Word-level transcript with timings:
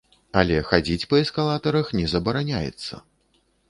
Але 0.39 0.57
хадзіць 0.69 1.07
па 1.13 1.21
эскалатарах 1.23 1.95
не 2.01 2.11
забараняецца. 2.17 2.93